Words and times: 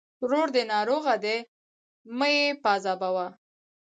ورور 0.23 0.47
دې 0.55 0.63
ناروغه 0.73 1.15
دی! 1.23 1.37
مه 2.17 2.27
يې 2.35 2.45
پاذابوه. 2.63 3.27